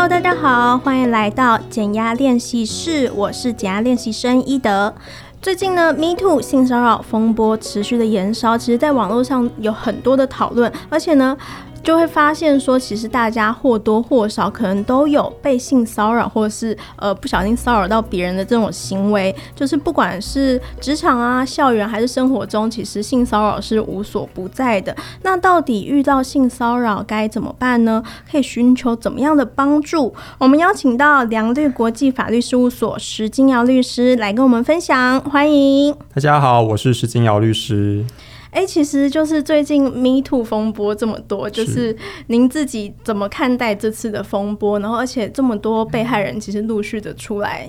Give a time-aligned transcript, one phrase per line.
[0.00, 4.94] Hello，大家好，欢迎来到减压练习室，我是减压练习生伊德。
[5.42, 11.36] 最近呢，Me Too 性骚扰风波持续的延烧，其实在网络上有很多的讨论，而且呢。
[11.82, 19.34] 就会发现说，其实大家或多或少可能都有被性骚扰，或者是呃不小心骚扰到别人的这种行为。
[19.56, 24.94] 就是不管是职场啊、校园还是生活中，其实性骚扰是无所不在的。
[25.22, 28.02] 那到底遇到性骚扰该怎么办呢？
[28.30, 30.14] 可以寻求怎么样的帮助？
[30.36, 35.94] 我们邀请到良律国际法律事务所石金尧律师来跟我们分享，欢迎。
[36.14, 38.04] 大家好，我是石金尧律师。
[38.50, 41.96] 哎，其实就是最近 Me Too 风波这么多，就是
[42.28, 44.78] 您自己怎么看待这次的风波？
[44.80, 47.68] 然后，而且这么多被害人其实陆续的出来。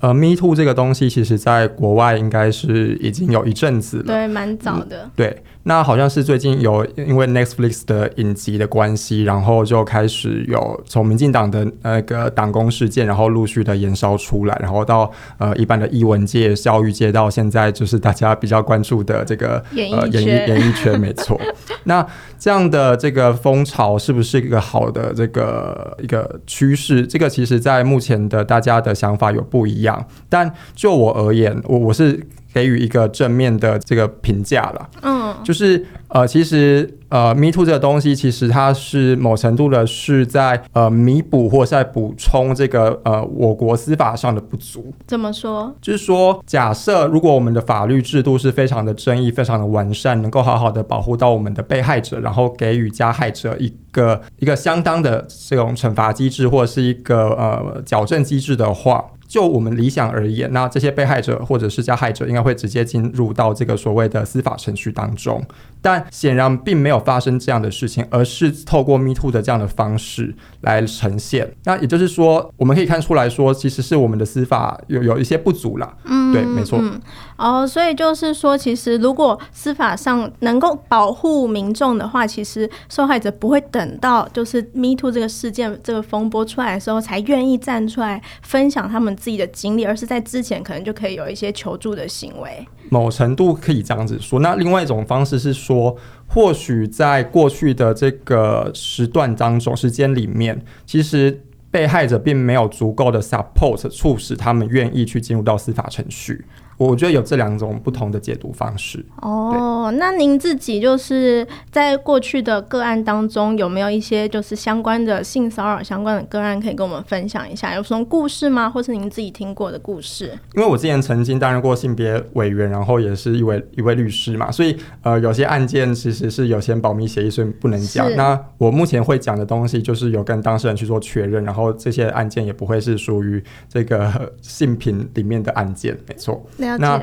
[0.00, 5.04] 呃，Me Too 这个东西，其实在国外应该是已经有一阵子了，对，蛮早的。
[5.04, 5.42] 嗯，对。
[5.68, 21.36] 那好像是最近有因为 Netflix 的影集的关系，然后就开始有从民进党的那个党工事件，然后陆续的延烧出来，然后到呃一般的艺文界、教育界，到现在就是大家比较关注的这个演艺呃演艺演艺圈，没错。
[21.82, 22.06] 那
[22.38, 27.04] 这样的这个风潮是不是一个好的这个一个趋势？
[27.04, 32.24] 这个其实在目前的大家的想法有不一样，但就我而言，我我是。
[32.56, 44.90] 给予一个正面的这个评价了，嗯，就是呃，其实呃，Me Too 这个东西，其实它是某程度的是在呃弥补或是在补充这个呃我国司法上的不足。
[45.06, 45.70] 怎么说？
[45.82, 59.04] 就是说，假设如果我们的法律制度是非常的正义、非常的完善，能够好好的保护到我们的被害者，然后给予加害者一个一个相当的这种惩罚机制，或者是一个呃矫正机制的话。
[59.26, 65.44] 就我们理想而言，那这些被害者或者是加害者应该会直接进入到这个所谓的司法程序当中，
[65.82, 71.52] 但显然并没有发生这样的事情，而是透过 Me Too 的这样的方式来呈现。
[71.64, 75.92] 那也就是说，我们可以看出来说，其实是我们的司法有有一些不足啦。
[76.04, 76.78] 嗯，对，没错。
[76.80, 77.00] 嗯，
[77.36, 89.16] 哦，所以就是说，其实如果司法上能够保护民众的话，其实受害者不会等到就是 Me Too 这个事件这个风波出来的时候才愿意站出来分享他们。
[89.26, 92.64] 自己的经历，而是在之前可能就可以有一些求助的行为。
[92.90, 94.38] 某程度可以这样子说。
[94.38, 95.96] 那另外一种方式是说，
[96.28, 101.42] 或许在过去的这个时段当中、时间里面，其实
[101.72, 106.44] 被害者并没有足够的 support，促使他们愿意去进入到司法程序。
[106.76, 109.04] 我觉得有这两种不同的解读方式。
[109.22, 117.74] 哦，那您自己就是在过去的个案当中，有没有一些就是相关的性骚扰相关的个案可以跟我们分享一下？
[117.74, 118.68] 有什么故事吗？
[118.68, 120.38] 或是您自己听过的故事？
[120.54, 128.14] 因为我之前曾经担任过性别委员，然后也是一位一位律师嘛，所以呃，有些案件其实是有些保密协议，所以不能讲。
[128.16, 136.44] 那我目前会讲的东西，就是有跟当事人去做确认，然后这些案件也不会是属于这个性品里面的案件，没错。
[136.78, 137.02] 那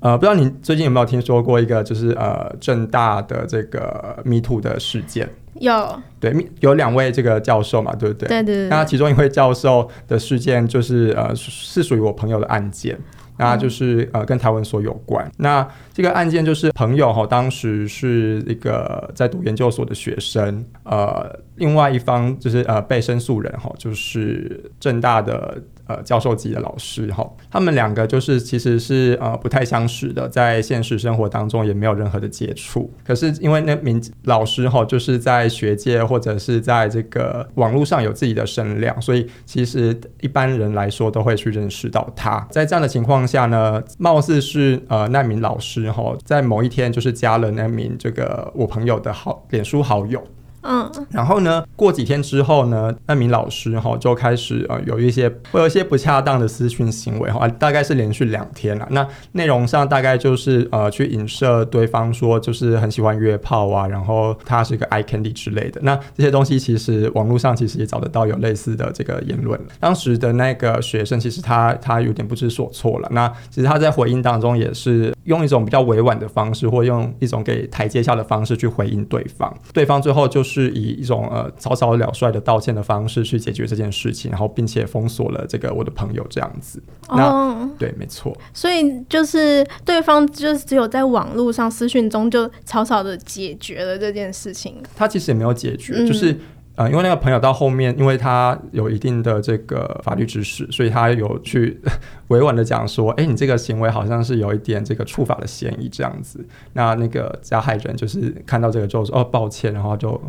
[0.00, 5.28] 呃，不知道你最近有没有听说过一个就是呃正大的这个 Me Too 的事件？
[5.60, 8.28] 有，对，有两位这个教授嘛，对不对？
[8.28, 8.68] 对对对。
[8.68, 12.98] 那其中一位教授的事件就是呃是属于我朋友的案件，
[13.36, 15.30] 那就是呃跟台湾所有关。
[15.36, 25.62] 那这个案件就是朋友哈，当时是一个在读研究所的学生，呃，另外一方就是呃被申诉人哈，就是正大的。
[25.86, 32.88] 呃，教授级的老师哈，他们两个就是其实是呃不太相识的，在现实生活当中也没有任何的接触。
[33.04, 42.46] 可是因为那名老师哈，就是在学界或者是在这个网络上有自己的声量，所以其实一般人来说都会去认识到他。
[42.50, 50.22] 在这样的情况下呢，貌似是呃那名老师哈，在某一天就是加了那名这个我朋友的好脸书好友。
[50.62, 58.86] 嗯，然后呢，过几天之后呢，那名老师哈就开始呃有一些会有一些不恰当的私讯行为哈，大概是连续两天了。
[58.90, 65.80] 那内容上大概就是呃去影射对方说就是很喜欢约炮啊，然后他是一个 eye candy 之类的。
[65.82, 69.60] 那这些东西其实网络上其实也找得到有类似的这个言论。
[69.80, 73.08] 当时的那个学生其实他他有点不知所措了。
[73.10, 79.52] 那其实他在回应当中也是用一种比较委婉的方式，或用一种给台阶下的方式去回应对方。
[79.72, 80.51] 对方最后就是。
[80.52, 86.82] 是以一种呃草草了率的道歉的方式去解决这件事情，然后并且封锁了这个我的朋友这样子。
[87.08, 88.36] 那、哦、对，没错。
[88.52, 94.82] 所以就是对方就是只有在网络上私讯中就草草的解决了这件事情。
[94.94, 96.38] 他其实也没有解决，嗯、就是
[96.82, 101.80] 呃，因为那个朋友到后面，因为他有一定的这个法律知识，所以他有去
[102.28, 106.44] 委婉的讲说：“哎、欸，你这个行为好像是有一点这个触法的嫌疑这样子。”
[106.74, 110.20] 那那个加害人就是看到这个之后说：“哦，抱歉。”然后就。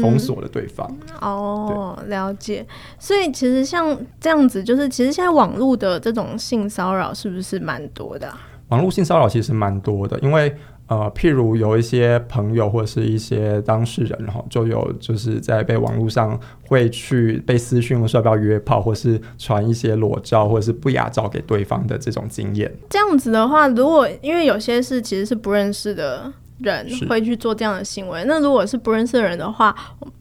[0.00, 0.88] 封锁了对方。
[1.20, 2.64] 嗯、哦，了解。
[3.00, 8.40] 所以其实像这样子，就是其实现在网络的这种性骚扰是不是蛮多的、啊？
[8.68, 10.54] 网络性骚扰其实蛮多的，因为。
[10.88, 22.70] 呃，譬如有一些朋友或者是一些当事人哈，就有就是在被网络上会去被私讯说要不要约炮，或是传一些裸照或者是不雅照给对方的这种经验。
[22.90, 29.74] 这样子的话，如果因为有些是其实是不认识的人会去做这样的行为，那如果是不认识的人的话，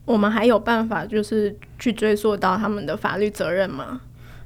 [0.06, 4.00] 我们还有办法就是去追溯到他们的法律责任吗？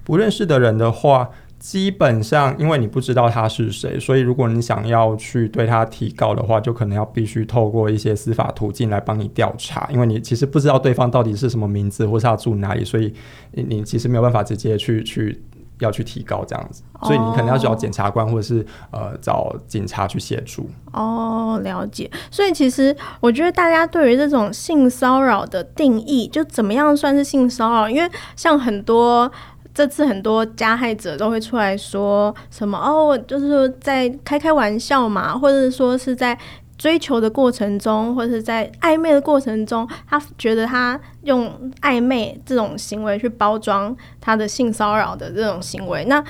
[0.04, 1.30] 不认识的人的话。
[1.66, 13.12] 基本上，因为你不知道他是谁，所以如果你想要去对他提告的话，就可能要必须透过一些司法途径来帮你调查，因为你其实不知道对方到底是什么名字，或是他住哪里，所以
[13.54, 15.42] 你你其实没有办法直接去去
[15.80, 20.70] 要去提告这样子，所 以你可能要找检察官或者是呃找警察去协助。
[20.94, 22.08] 哦，了解。
[22.30, 27.90] 所以其实我觉得大家对于这种性骚扰的定义，就怎么样算是性骚扰？
[27.90, 29.32] 因为像很多。
[29.75, 36.36] 这次很多加害者都会出来说什么哦，就是说在开开玩笑嘛，或者说是在
[36.77, 46.24] 追求的过程中，或者是在暧昧的过程中，他觉得他用暧昧这种行为去包装他的性骚扰的这种行为，那。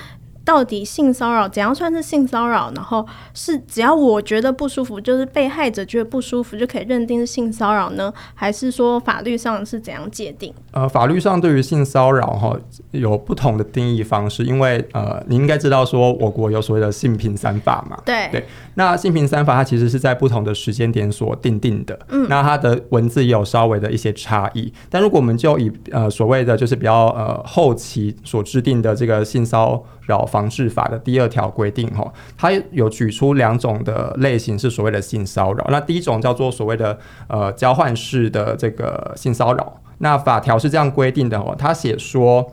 [0.44, 2.70] 到底性骚扰怎样算是性骚扰？
[2.72, 3.04] 然后
[3.34, 8.14] 是只要我觉得不舒服，就是被害者觉得不舒服，就可以认定是性骚扰呢？
[8.32, 10.54] 还是说法律上是怎样界定？
[10.76, 12.54] 呃，法律上对于性骚扰哈
[12.90, 17.96] 有不同的定义方式，因为呃，你应该知道说我国有所谓的性平三法嘛。
[18.04, 18.44] 对对，
[18.74, 21.98] 那性平三法它其实是在不同的时间点所定定的。
[22.10, 24.70] 嗯，那它的文字也有稍微的一些差异。
[24.90, 35.66] 但如果我们就以呃所谓的就是比较呃后期所制定的这个性骚扰防治法的第二条规定，哈，它有举出两种的类型是所谓的性骚扰。
[35.70, 39.80] 那第一种叫做所谓的呃交换式的这个性骚扰。
[39.98, 42.52] 那法条是这样规定的哦，他写说，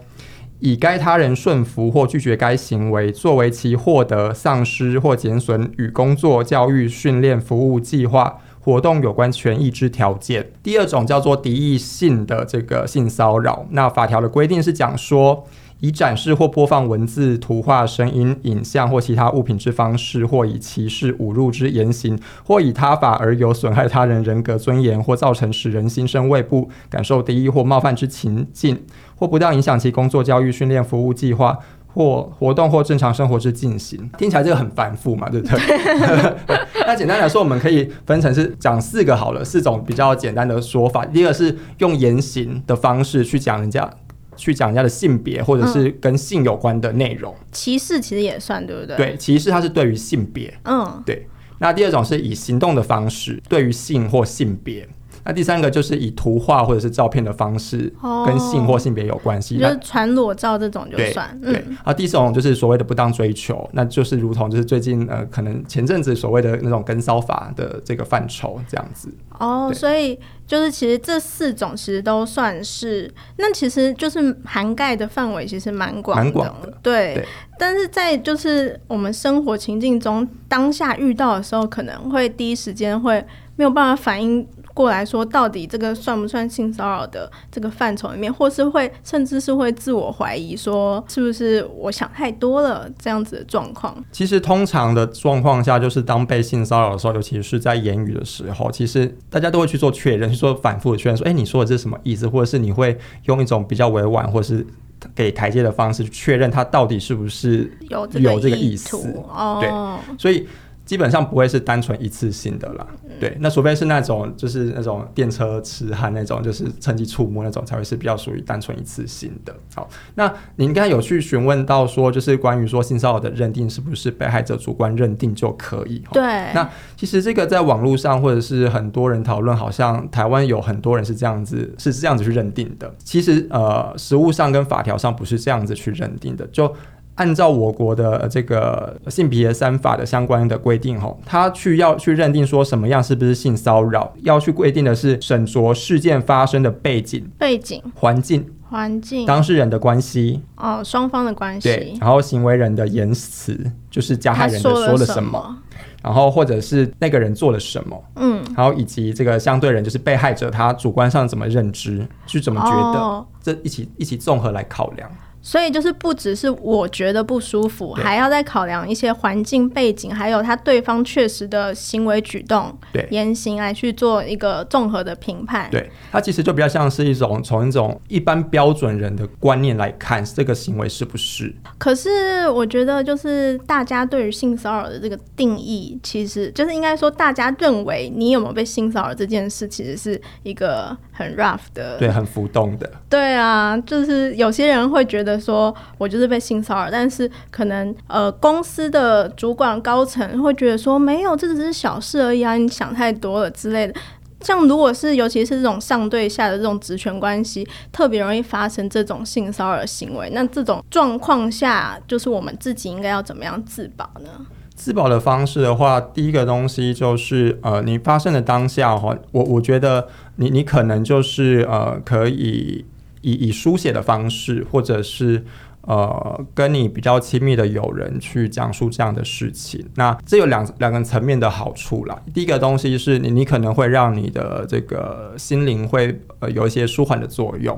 [0.60, 10.51] 以该他人顺服或拒绝该行为作为其获得、丧失或减损与工作、教育、训练、服务、计划、活动有关权益之条件。
[10.62, 13.66] 第二种叫做敌意性的这个性骚扰。
[13.72, 15.48] 那法条的规定是讲说。
[15.84, 28.82] 以展示或播放文字、图画、声音、影像或其他物品之方式，或以歧视、侮辱之言行，或以他法而有损害他人人格尊严，或造成使人心生畏怖、感受敌意或冒犯之情境，
[29.18, 34.10] 或不当影响其工作、教育、训练、服务计划或活动或正常生活之进行。
[34.18, 36.34] 听起来这个很繁复嘛，对不对？
[36.88, 41.06] 那简单来说，我们可以分成是讲四个好了，四种比较简单的说法。
[41.06, 43.90] 第一个是用言行的方式去讲人家。
[44.36, 48.96] 去讲人家的性别，或者是跟性有关的内容，嗯，歧视其实也算，对不对？
[48.96, 51.28] 对，歧视它是对于性别，嗯，对。
[51.60, 54.88] 那第二种是以行动的方式对于性或性别。
[55.25, 57.94] 那第三个就是以图画或者是照片的方式
[58.25, 61.40] 跟性或性别有关系，就是传裸照这种就算。
[61.42, 61.66] 对，对。
[61.84, 69.14] 啊，第四种就是所谓的不当追求，那就是如同就是最近呃，可能前阵子所谓的那种跟骚法的这个范畴这样子。
[69.40, 76.24] 哦，所以就是其实这四种其实都算是，那其实就是涵盖的范围其实蛮广的。
[76.24, 76.74] 蛮广的。
[76.81, 77.14] 对。
[77.16, 77.25] 对。
[77.58, 83.24] 但是在就是我们生活情境中当下遇到的时候，可能会第一时间会
[83.56, 84.46] 没有办法反应。
[84.74, 93.96] 过来说，到底这个算不算性骚扰的这个范畴里面，或是会甚至是会自我怀疑，说是不是我想太多了这样子的状况？
[94.12, 102.27] 其实通常的状况下，就是当被性骚扰的时候，尤其是在言语的时候，其实大家都会去做确认，去做反复的确认，说，哎，你说的这是什么意思？
[102.27, 104.65] 或者是你会用一种比较委婉，或者是
[105.13, 108.98] 给台阶的方式去确认他到底是不是有有这个意思？
[109.30, 110.48] 哦，对，所以。
[110.86, 112.86] 基本上不会是单纯一次性的啦，
[113.20, 119.56] 对，那除非是那种就是那种电车痴汉那种，就是趁机触摸那种，才会是比较属于单纯一次性的。
[119.74, 126.04] 好，那您应该有去询问到说，就是关于说性骚扰的认定是不是被害者主观认定就可以？
[126.12, 126.22] 对，
[126.54, 132.94] 那其实这个在网络上或者是很多人讨论，好像台湾有很多人是这样子，是这样子去认定的。
[133.04, 136.75] 其实呃，实务上跟法条上不是这样子去认定的，就。
[137.15, 153.60] 按照我国的这个性别三法的相关的规定，吼，他去要去认定说什么样是不是性骚扰，要去规定的是审酌事件发生的背景、背景、环境、环境、当事人的关系，哦，双方的关系，对，然后行为人的言辞，
[153.91, 155.58] 就是加害人的说了什么，
[156.01, 165.08] 然后或者是那个人做了什么，嗯，然后以及这个相对人就是被害者他主观上怎么认知，去怎么觉得，哦、这一起一起综合来考量。
[165.46, 175.70] 所以就是不只是我觉得不舒服，还要再考量一些环境背景，还有他对方确实的行为举动、对言行来去做一个综合的评判。
[175.70, 181.54] 对，他其实就比较像是一种从一种一般标准人的观念来看这个行为是不是。
[181.78, 192.90] 可是我觉得就是大家对于性骚扰的这个定义，其实就是应该说大家认为你有没有被性骚扰这件事，其实是一个很 rough 的，对，很浮动的。
[193.10, 203.94] 对啊，就是有些人会觉说我就是被性骚扰，但是可能呃公司的主管高层会觉得说没有，这只是小事而已啊，你想太多了之类的。
[204.42, 210.30] 像如果是尤其是这种上对下的这种职权关系，特别容易发生这种性骚扰行为。
[210.34, 214.30] 那这种状况下，就是我们自己应该要怎么样自保呢？
[214.75, 222.84] 自保的方式的话，第一个东西就是呃，你发生的当下哈，我我觉得你你可能就是呃可以。
[223.24, 225.44] 以以书写的方式，或者是
[225.82, 232.22] 呃跟你比较亲密的友人去讲述这样的事情，那这有两两个层面的好处啦。
[232.34, 237.77] 第一个东西是你你可能会让你的这个心灵会呃有一些舒缓的作用。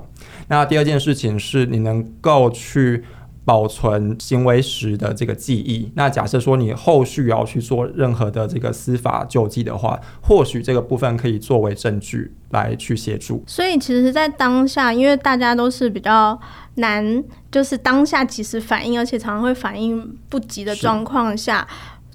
[0.50, 3.04] 那第二件事情是你能够去。
[3.46, 5.90] 保存行为时的这个记忆。
[5.94, 13.44] 那假设说你后续要去做任何的这个司法救济的话，或许这个部分可以作为证据来去协助。
[13.46, 16.38] 所以其实，在当下，因为大家都是比较
[16.76, 21.68] 难，就是当下及时反应，而且常常会反应不及的状况下，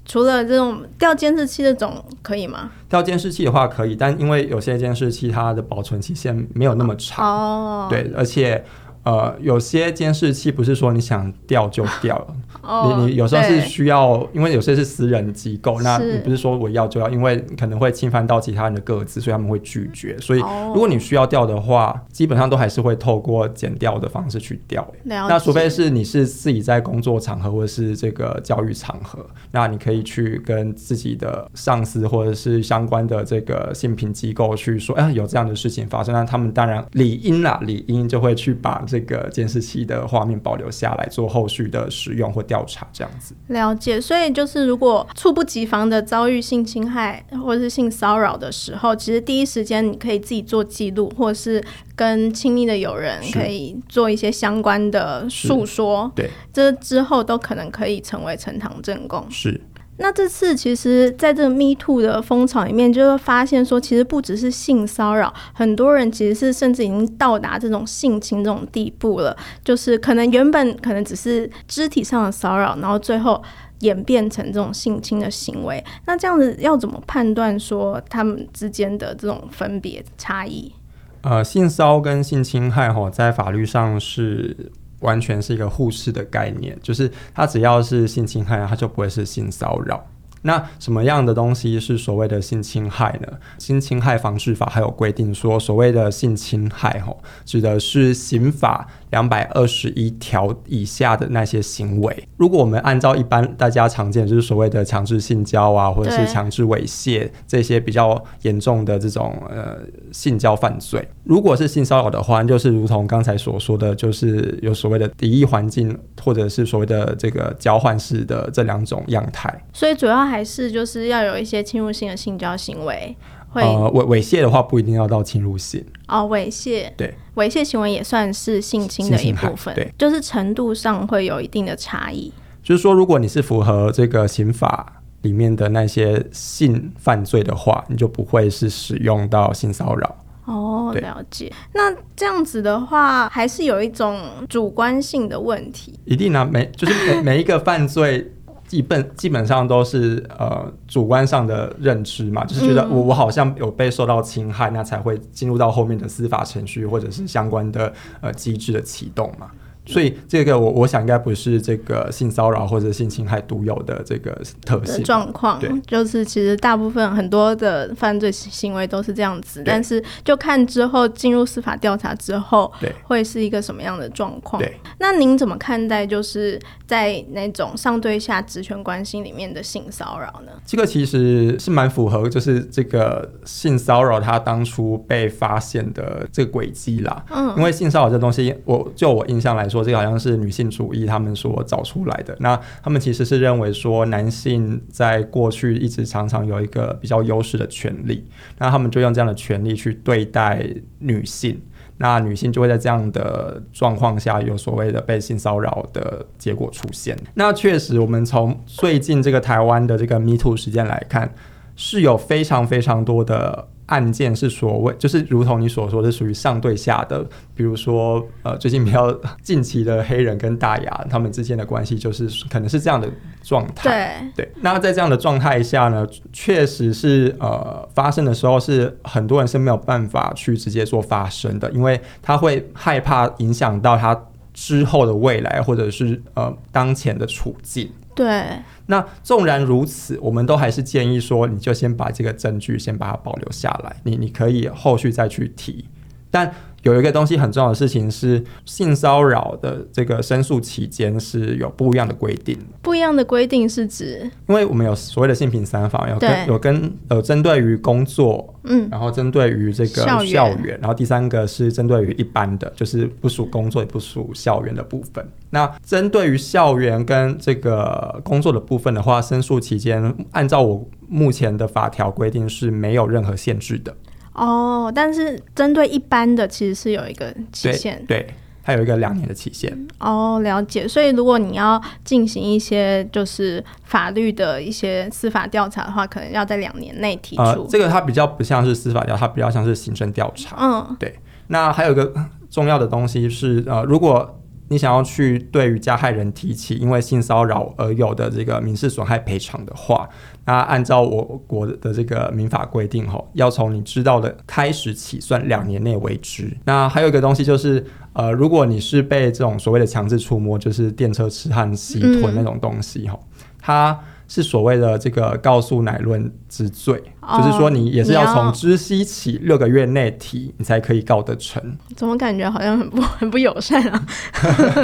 [0.05, 2.71] 除了这种调监视器这种可以吗？
[2.89, 8.61] 调监视器的话可以，但因为有些监视器它的保存期限没有那么长，哦，对，而且。
[9.03, 12.15] 呃，有些监视器不是说你想调就调，
[12.61, 20.15] 哦、你你有时候是需要，因为有些是私人机构，那你不是说我要就要，因为可能会侵犯到其他人的个资，所以他们会拒绝。
[20.19, 24.87] 所以如果你需要调的话，基本上都还是会透过检调的方式去调。
[25.03, 38.85] 那除非是你是自己在工作场合或者是这个教育场合，那你可以去跟自己的上司或者是相关的这个性平机构去说，哎，有这样的事情发生，那他们当然理应啦，理应就会去把。
[38.91, 43.33] 这个监视器的画面保留下来，做后续的使用或调查，这样子。
[43.47, 51.63] 了解，所以就是如果猝不及防的遭遇性侵害或者是性骚扰的时候，其实第一时间你可以自己做记录，或者是
[51.95, 56.11] 跟亲密的友人可以做一些相关的诉说。
[56.13, 59.25] 对，这之后都可能可以成为呈堂证供。
[59.31, 59.61] 是。
[60.01, 69.37] 那这次其实，在这个 Me Too 的风潮里面，就会发现说，其实不只是性骚扰，很多人其实是甚至已经到达这种性侵这种地步了。
[69.63, 73.41] 就是可能原本可能只是肢体上的骚扰，然后最后
[73.81, 75.83] 演变成这种性侵的行为。
[76.07, 80.73] 那这样子要怎么判断说他们之间的这种分别差异？
[81.21, 84.71] 呃，性骚跟性侵害哈，在法律上是。
[85.01, 90.03] 完全是一个互斥的概念，就是他只要是性侵害，他就不会是性骚扰。
[90.43, 93.27] 那什么样的东西是所谓的性侵害呢？
[93.59, 102.27] 性侵害防治法还有规定说，所谓的性侵害吼，指的是刑法两百二十一条以下的那些行为。
[102.37, 109.77] 如果我们按照一般大家常见，就是所谓的强制性交啊，或者是强制猥亵这些比较严重的这种呃
[110.11, 119.53] 性交犯罪，如果是性骚扰的话，就是如同刚才所说的，就是有所谓的敌意环境，或者是所谓的这个交换式的这两种样态。
[119.71, 123.15] 所以主要还是就是要有一些侵入性的性交行为。
[123.51, 132.31] 会呃，猥猥亵的话不一定要到侵入性哦，猥亵对，猥亵行为也算是性侵的一部分，对，就是程度上会有一定的差异。
[132.63, 140.15] 就是说，如果你是符合这个刑法里面的那些性犯罪的话，你就不会是使用到性骚扰。
[140.45, 141.51] 哦，了解。
[141.73, 145.99] 那这样子的话，还是有一种主观性的问题。
[146.05, 148.31] 一定啊，每就是每 每一个犯罪。
[148.71, 159.51] 基本基本上都是呃主观上的认知嘛，就是觉得我我好像有被受到侵害，那才会进入到后面的司法程序或者是相关的呃机制的启动嘛。
[159.85, 174.61] 所以这个我我想应该不是这个性骚扰或者性侵害独有的这个特性状况，对，就是其实大部分很多的犯罪行为都是这样子，但是就看之后进入司法调查之后，对，会是一个什么样的状况？
[174.61, 180.51] 对，那您怎么看待就是在那种上对下职权关系里面的性骚扰呢？
[180.65, 189.81] 这个其实是蛮符合就是这个性骚扰它当初被发现的这个轨迹啦，嗯，因为性骚扰这东西，我就我印象来说。
[189.81, 192.37] 这个好像是女性主义他们所找出来的。
[192.39, 198.23] 那他们其实是认为说男性在过去一直常常有一个比较优势的权利，
[198.59, 200.63] 那他们就用这样的权利去对待
[200.99, 201.59] 女性。
[201.97, 207.17] 那女性就会在这样的状况下有所谓的被性骚扰的结果出现。
[207.33, 211.33] 那确实，我们从最近这个台湾的这个 Me Too 事件来看，
[211.75, 213.67] 是有非常非常多的。
[213.87, 217.25] 案件是所谓，就是如同你所说，是属于上对下的。
[217.53, 219.11] 比如说，呃，最近比较
[219.43, 223.07] 近期的黑人跟大牙他们之间的关系，就是可能是这样的
[223.43, 224.31] 状态。
[224.35, 224.51] 对对。
[224.61, 234.19] 那在这样的状态下呢，确实是呃发生的时候，是很多人是没有办法去直接做发声的，因为他会害怕影响到他
[234.53, 237.91] 之后的未来，或者是呃当前的处境。
[238.15, 245.85] 对，那纵然如此，我们都还是建议说，你就先把这个证据先把它保留下来，你你可以后续再去提，
[246.29, 246.53] 但。
[246.83, 252.57] 有一个东西很重要的事情是，性骚扰的这个申诉期间是有不一样的规定。
[252.81, 265.23] 不一样的规定是指，因为我们有所谓的性平三法，有跟有跟呃针对于工作，嗯，然后针对于这个校园，校园，然后第三个是针对于一般的，就是不属工作也不属校园的部分。
[265.51, 273.95] 那针对于校园跟这个工作的部分的话，申诉期间按照我目前的法条规定是没有任何限制的。
[274.33, 278.27] 哦，但是针对一般的其实是有一个期限，对，对，
[278.63, 279.77] 它有一个两年的期限。
[279.99, 280.87] 哦，了解。
[280.87, 287.41] 所以如果你要进行一些就是法律的一些司法调查的话，可能要在两年内提出。
[287.41, 290.55] 呃，这个它比较不像是司法调查，它比较像是行政调查。
[290.59, 291.13] 嗯，对。
[291.47, 292.13] 那还有一个
[292.49, 294.40] 重要的东西是，呃，如果
[294.71, 300.07] 你想要去对于加害人提起因为性骚扰而有的这个民事损害赔偿的话，
[300.45, 306.55] 那按照我国的这个民法规定，吼，要从你知道的开始起算两年内为止。
[306.63, 313.99] 那还有一个东西就是，呃，如果你是被这种所谓的强制触摸，就是电车痴汉、吸吞那种东西，吼、嗯，它。
[314.33, 321.61] 是所谓的这个告诉乃论之罪，哦，就是说你也是要从知悉起六个月内提，你，才可以告得成。
[321.97, 324.07] 怎么感觉好像很不 很不友善啊？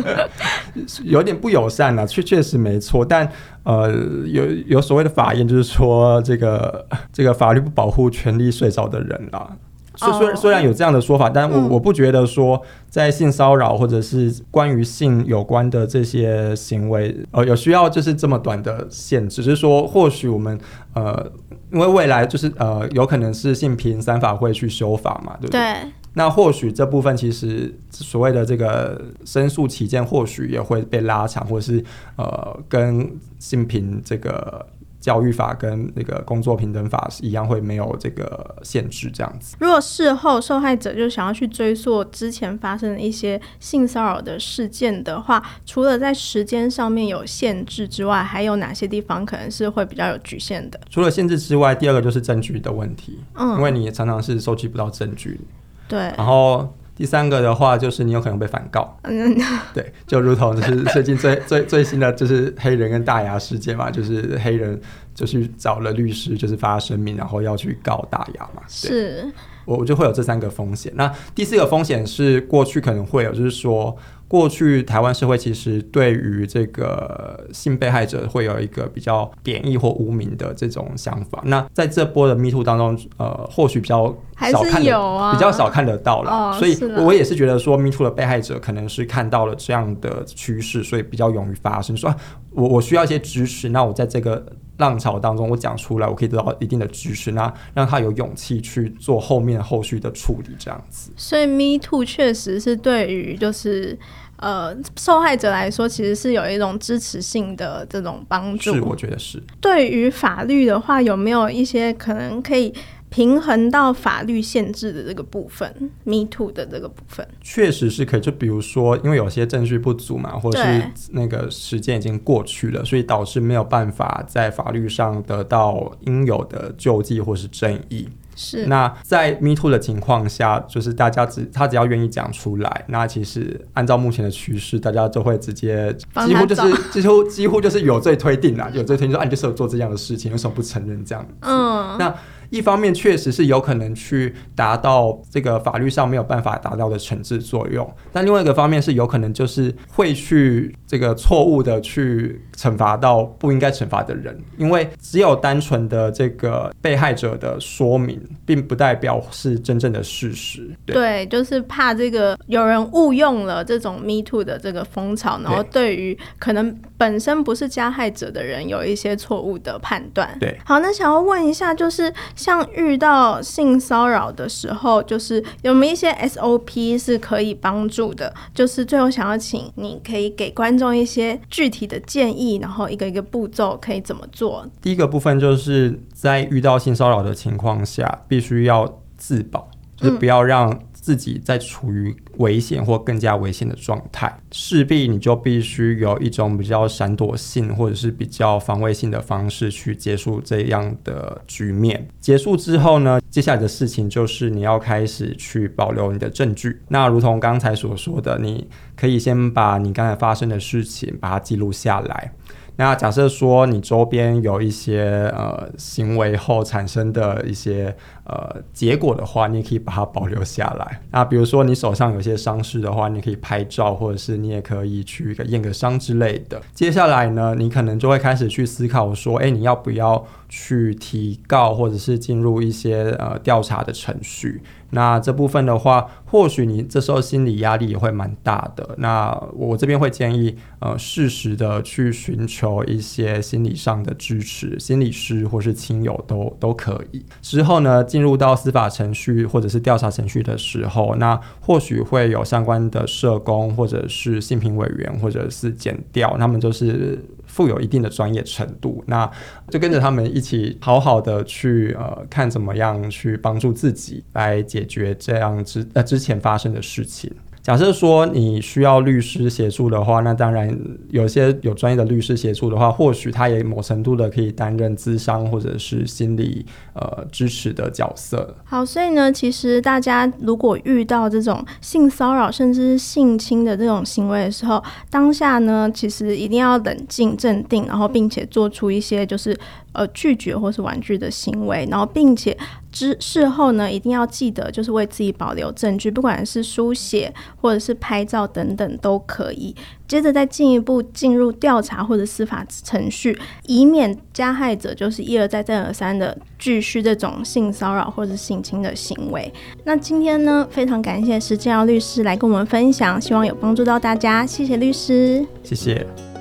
[1.06, 3.06] 有点不友善啊，确确实没错。
[3.06, 3.32] 但
[3.64, 3.90] 呃，
[4.26, 9.50] 有有所谓的法院，就是说这个这个法律不保护权利睡着的人啦。
[9.98, 19.42] 虽虽虽然有这样的说法，但我我不觉得说在性骚扰或者是关于性有关的这些行为，呃，有需要就是这么短的限制。
[19.42, 20.58] 只是说，或许我们
[20.94, 21.30] 呃，
[21.72, 25.60] 因为未来就是呃，有可能是性平三法会去修法嘛，对不对？
[25.60, 25.92] 对。
[26.14, 31.84] 那或许这部分其实所谓的这个申诉期间，或许也会被拉长，或者是
[32.16, 34.66] 呃，跟性平这个。
[35.08, 39.56] 教育法跟那个工作平等法是一样，会没有这个限制这样子。
[39.58, 50.78] 如果事后受害者就想要去追溯之前发生的一些性骚扰的事件的话，除了在时间上面有限制之外，还有哪些地方可能是会比较有局限的？
[50.90, 53.18] 除了限制之外，第二个就是证据的问题。
[53.36, 55.40] 嗯，因为你也常常是收集不到证据。
[55.88, 56.00] 对。
[56.18, 56.68] 然后。
[56.98, 58.98] 第三个的话，就是你有可能被反告。
[59.04, 59.38] 嗯，
[59.74, 64.82] 对，就如同就是 最近最最最新的就是黑人跟大牙事件嘛，就是黑人
[65.14, 68.64] 就去找了律师，就是发声明，然后要去告大牙嘛。
[68.68, 69.32] 是，
[69.64, 70.92] 我我就会有这三个风险。
[70.96, 73.96] 那第四个风险是过去可能会有，就是说。
[74.28, 81.42] 过去台湾社会其实对于这个性被害者会有一个比较贬义或污名的这种想法。
[81.46, 84.16] 那在这波的 Me Too 当中，呃，或许比较
[84.52, 86.32] 少看的，啊、比较少看得到了。
[86.32, 92.16] 哦、所以我也是觉得说，Me Too 的被害者可能是看到了这样的趋势，所以比较勇于发声，说、啊、
[92.52, 93.70] 我我需要一些支持。
[93.70, 94.46] 那我在这个。
[94.78, 101.12] 浪潮当中，我讲出来，我可以得到一定的支持，那让他有勇气去做后面后续的处理，这样子。
[101.16, 103.98] 所以，Me Too 确实是对于就是
[104.38, 108.74] 呃受害者来说，其实是有一种支持性的这种帮助。
[108.74, 109.42] 是，我觉得是。
[109.60, 112.74] 对于法律的话，有没有一些可能可以？
[113.10, 118.20] 平衡到法律限制的这个部分，Me Too 的这个部分，确实是可以。
[118.20, 128.10] 就比如说，因为有些证据不足嘛，或者是那个时间已经过去了，所以导致没有办法在法律上得到应有的救济或是正义。
[128.36, 128.66] 是。
[128.68, 141.34] 那在 Me Too 的情况下，就是大家只他只要愿意讲出来，那其实按照目前的趋势，大家就会直接几乎就是几乎几乎就是有罪推定啦，有罪推定说，啊，你就是有做这样的事情，为什么不承认这样子？
[141.42, 141.98] 嗯。
[141.98, 142.14] 那
[142.50, 160.70] 一方面确实是有可能去达到这个法律上没有办法达到的惩治作用，但另外一个方面是有可能就是会去这个错误的去惩罚到不应该惩罚的人，因为只有单纯的这个被害者的说明，并不代表是真正的事实。
[160.86, 170.36] 对，对，就是怕这个有人误用了这种 Me Too 的这个风潮，然后对于可能本身不是加害者的人有一些错误的判断。
[170.40, 178.34] 对，好，那想要问一下，就是像遇到性骚扰的时候，就是有没有一些 SOP 是可以帮助的？
[178.54, 184.66] 就是最后想要请你可以给观众一些具体的建议，然后一个一个步骤可以怎么做？
[184.82, 202.06] 第一个部分就是在遇到性骚扰的情况下，必须要自保，就是不要让自己在处于危险或更加危险的状态，势必你就必须有一种比较闪躲性或者是比较防卫性的方式去结束这样的局面。
[202.20, 206.82] 结束之后呢，接下来的事情就是你要开始去保留你的证据。
[206.90, 208.68] 那如同刚才所说的，你
[208.98, 212.34] 可以先把你刚才发生的事情把它记录下来。
[212.80, 217.96] 那假设说你周边有一些呃行为后产生的一些
[218.28, 221.02] 呃结果的话，你也可以把它保留下来。
[221.12, 226.62] 那比如说你手上有些伤势的话，你可以拍照，或者是你也可以去验个伤之类的。
[226.74, 234.62] 接下来呢，你可能就会开始去思考说，诶，你要不要去提告，或者是进入一些呃调查的程序？
[234.92, 238.96] 那这部分的话，或许你这时候心理压力也会蛮大的。
[239.00, 247.26] 那我这边会建议，呃，适时的去寻求一些心理上的支持，心理师或是亲友都都可以。
[247.42, 257.24] 之后呢，进入到司法程序或者是调查程序的时候，那或许会有相关的社工或者是性评委员或者是检调，他们就是。
[257.50, 259.28] 富有一定的专业程度，那
[259.70, 267.32] 就跟着他们一起好好的去呃看怎么样去帮助自己来解决这样之呃之前发生的事情。
[267.68, 270.74] 假设说你需要律师协助的话，那当然
[271.10, 278.56] 有些有专业的律师协助的话，或许他也某程度的可以担任咨商或者是心理呃支持的角色。
[278.64, 289.54] 好，所以呢，其实大家如果遇到这种性骚扰甚至是性侵的这种行为的时候，当下呢，其实一定要冷静镇定，然后并且做出一些就是
[289.92, 292.58] 呃拒绝或是婉拒的行为，然后并且。
[292.98, 297.32] 之事后呢，一定要记得，就是为自己保留证据，不管是书写
[297.62, 299.76] 或者是拍照等等都可以。
[300.08, 309.54] 接着再进一步进入调查或者司法程序，以免加害者就是一而再再而三的继续这种性骚扰或者性侵的行为。
[309.84, 314.44] 那今天呢，非常感谢石建尧律师来跟我们分享，希望有帮助到大家。
[314.44, 316.37] 谢谢律师，谢谢。